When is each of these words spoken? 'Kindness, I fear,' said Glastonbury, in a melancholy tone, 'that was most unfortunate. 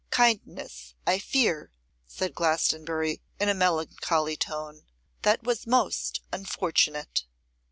'Kindness, 0.09 0.95
I 1.05 1.19
fear,' 1.19 1.71
said 2.07 2.33
Glastonbury, 2.33 3.21
in 3.39 3.49
a 3.49 3.53
melancholy 3.53 4.35
tone, 4.35 4.87
'that 5.21 5.43
was 5.43 5.67
most 5.67 6.21
unfortunate. 6.33 7.25